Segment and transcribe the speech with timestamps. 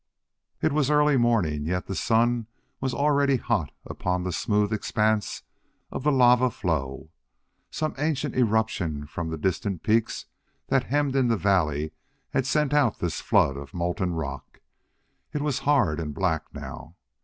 [0.63, 2.47] It was early morning, yet the sun
[2.79, 5.43] was already hot upon the smooth expanse
[5.91, 7.11] of the lava flow.
[7.69, 10.25] Some ancient eruption from the distant peaks
[10.69, 11.91] that hemmed in the valley
[12.31, 14.61] had sent out this flood of molten rock;
[15.33, 16.95] it was hard and black now.